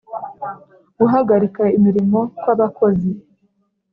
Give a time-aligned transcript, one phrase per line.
[0.99, 3.11] Guhagarika imirimo kw abakozi